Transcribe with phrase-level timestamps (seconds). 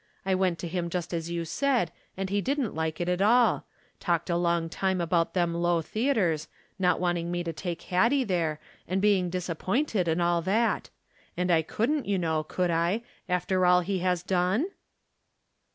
[0.25, 3.67] I went to him just as you said, and he didn't like it at all;
[3.99, 6.47] talked a long time about them low theatres,
[6.79, 10.89] not wanting me to take Hattie there, and being dis appointed, and all that.
[11.37, 14.69] And I couldn't, you know, could I, after all he has done